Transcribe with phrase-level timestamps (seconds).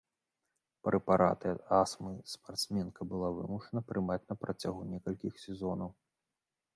[0.87, 5.89] Прэпараты ад астмы спартсменка была вымушана прымаць на працягу некалькіх сезонаў.